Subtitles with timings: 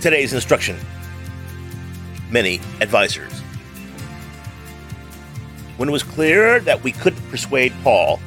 [0.00, 0.78] Today's instruction
[2.30, 3.32] many advisors.
[5.76, 8.18] When it was clear that we couldn't persuade Paul,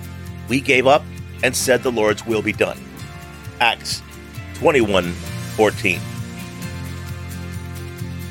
[0.49, 1.03] we gave up
[1.43, 2.77] and said the Lord's will be done.
[3.59, 4.03] Acts
[4.55, 5.99] 21 14.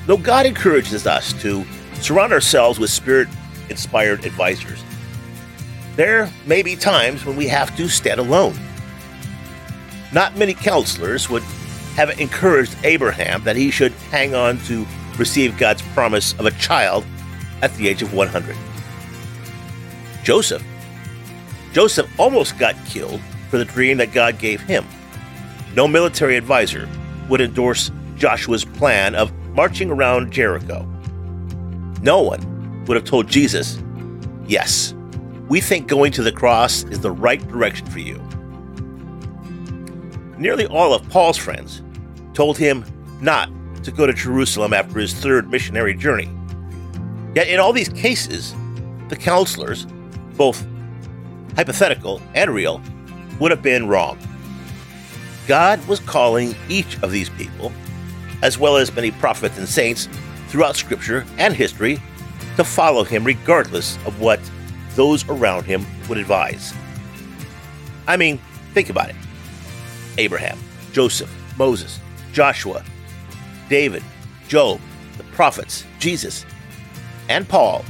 [0.06, 3.26] Though God encourages us to surround ourselves with spirit
[3.70, 4.84] inspired advisors,
[5.96, 8.54] there may be times when we have to stand alone.
[10.12, 11.42] Not many counselors would
[11.94, 14.86] have encouraged Abraham that he should hang on to
[15.18, 17.04] receive God's promise of a child
[17.62, 18.56] at the age of 100.
[20.24, 20.64] Joseph.
[21.72, 24.86] Joseph almost got killed for the dream that God gave him.
[25.74, 26.88] No military advisor
[27.28, 30.86] would endorse Joshua's plan of marching around Jericho.
[32.02, 33.82] No one would have told Jesus,
[34.46, 34.94] Yes,
[35.48, 38.20] we think going to the cross is the right direction for you.
[40.38, 41.82] Nearly all of Paul's friends
[42.34, 42.84] told him
[43.20, 43.50] not
[43.84, 46.30] to go to Jerusalem after his third missionary journey.
[47.34, 48.54] Yet in all these cases,
[49.08, 49.86] the counselors,
[50.36, 50.64] both
[51.56, 52.80] hypothetical and real,
[53.40, 54.18] would have been wrong.
[55.48, 57.72] God was calling each of these people,
[58.42, 60.08] as well as many prophets and saints
[60.48, 62.00] throughout Scripture and history,
[62.56, 64.40] to follow him regardless of what
[64.94, 66.72] those around him would advise.
[68.06, 68.38] I mean,
[68.74, 69.16] think about it
[70.18, 70.58] Abraham,
[70.92, 71.98] Joseph, Moses,
[72.32, 72.84] Joshua,
[73.68, 74.02] David,
[74.48, 74.80] Job,
[75.16, 76.44] the prophets, Jesus,
[77.28, 77.84] and Paul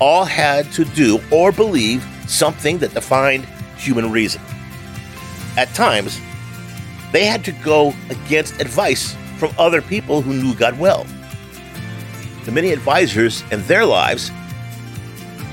[0.00, 3.44] all had to do or believe something that defined
[3.76, 4.40] human reason.
[5.56, 6.18] At times,
[7.12, 11.06] they had to go against advice from other people who knew God well.
[12.44, 14.30] The many advisors in their lives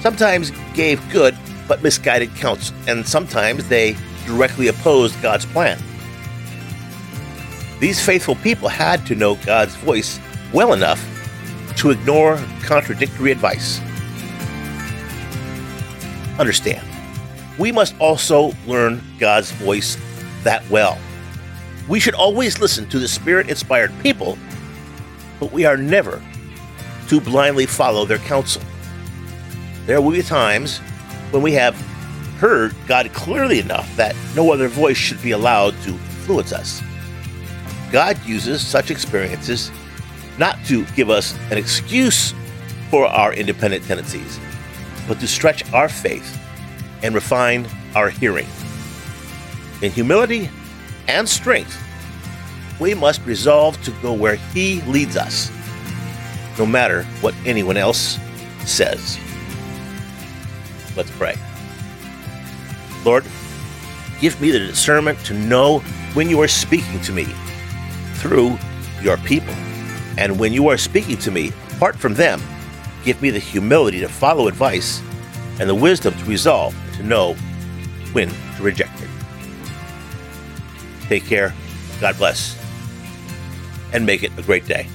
[0.02, 1.36] sometimes gave good
[1.68, 3.96] but misguided counsel, and sometimes they
[4.28, 5.80] directly opposed God's plan.
[7.80, 10.20] These faithful people had to know God's voice
[10.54, 11.04] well enough
[11.78, 13.80] to ignore contradictory advice.
[16.40, 16.86] Understand,
[17.58, 19.98] we must also learn God's voice
[20.44, 20.98] that well.
[21.88, 24.38] We should always listen to the Spirit inspired people,
[25.40, 26.22] but we are never
[27.08, 28.62] to blindly follow their counsel.
[29.86, 30.80] There will be times
[31.32, 31.76] when we have
[32.38, 36.82] heard God clearly enough that no other voice should be allowed to influence us.
[37.92, 39.72] God uses such experiences
[40.38, 42.34] not to give us an excuse
[42.90, 44.40] for our independent tendencies,
[45.08, 46.40] but to stretch our faith
[47.04, 48.48] and refine our hearing.
[49.82, 50.50] In humility
[51.08, 51.82] and strength,
[52.80, 55.52] we must resolve to go where He leads us,
[56.60, 58.20] no matter what anyone else
[58.66, 59.18] says.
[60.96, 61.36] Let's pray.
[63.04, 63.24] Lord,
[64.20, 65.80] give me the discernment to know
[66.14, 67.26] when you are speaking to me
[68.16, 68.58] through
[69.02, 69.54] your people.
[70.18, 72.42] And when you are speaking to me, apart from them,
[73.04, 75.02] give me the humility to follow advice
[75.60, 77.36] and the wisdom to resolve to know
[78.14, 79.10] when to reject it.
[81.08, 81.54] Take care,
[82.02, 82.58] God bless,
[83.94, 84.88] and make it a great day.